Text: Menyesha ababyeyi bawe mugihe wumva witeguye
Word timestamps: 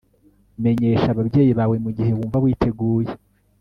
Menyesha 0.63 1.07
ababyeyi 1.13 1.51
bawe 1.59 1.75
mugihe 1.85 2.11
wumva 2.17 2.37
witeguye 2.43 3.11